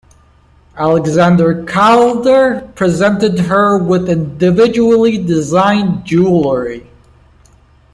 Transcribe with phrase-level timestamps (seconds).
[0.75, 6.89] Alexander Calder presented her with individually designed jewelry.